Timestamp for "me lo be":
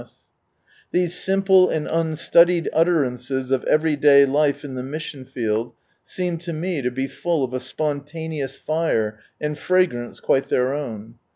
6.53-7.05